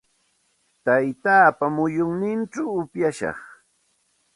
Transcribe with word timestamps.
Taytaapa 0.83 1.65
muyunninchaw 1.75 2.69
upyashaq. 2.81 3.39